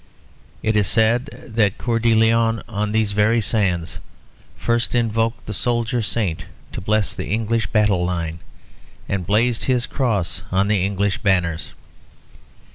It 0.63 0.75
is 0.75 0.87
said 0.87 1.29
that 1.47 1.77
Coeur 1.77 1.99
de 1.99 2.15
Lion 2.15 2.63
on 2.67 2.91
these 2.91 3.11
very 3.11 3.39
sands 3.39 3.99
first 4.57 4.95
invoked 4.95 5.45
the 5.45 5.53
soldier 5.53 6.01
saint 6.01 6.47
to 6.71 6.81
bless 6.81 7.13
the 7.13 7.27
English 7.27 7.67
battle 7.67 8.03
line, 8.03 8.39
and 9.07 9.27
blazon 9.27 9.67
his 9.67 9.85
cross 9.85 10.41
on 10.51 10.69
the 10.69 10.83
English 10.83 11.19
banners. 11.19 11.73